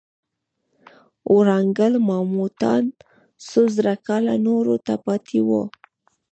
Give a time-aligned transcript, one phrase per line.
[1.35, 2.83] ورانګل ماموتان
[3.47, 5.63] څو زره کاله نورو ته پاتې وو.